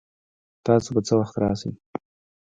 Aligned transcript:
تاسو 0.65 0.89
به 0.95 1.01
څه 1.07 1.13
وخت 1.19 1.35
راشئ؟ 1.41 1.71